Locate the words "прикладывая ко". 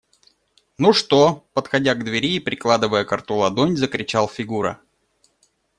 2.39-3.17